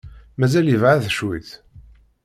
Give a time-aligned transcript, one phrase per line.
[0.39, 1.49] Mazal yebɛed cwiṭ.